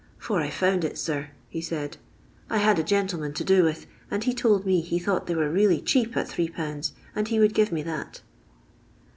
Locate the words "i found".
0.41-0.97